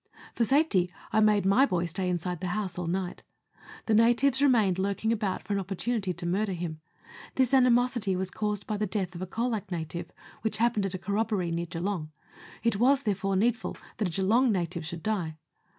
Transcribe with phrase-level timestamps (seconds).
[0.33, 3.21] For safety, I made my boy stay inside the house all night.
[3.85, 6.81] The natives remained lurking about for an opportunity to murder him.
[7.35, 10.11] This animosity was caused by the death of a Colac native,
[10.41, 12.09] which happened at a corrobboree near Geelong;
[12.63, 15.37] it was, therefore, needful that a Geelong native should die.